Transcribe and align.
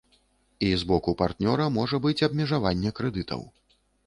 І 0.67 0.71
з 0.83 0.87
боку 0.91 1.13
партнёра 1.19 1.67
можа 1.77 2.01
быць 2.07 2.25
абмежаванне 2.29 2.95
крэдытаў. 3.03 3.47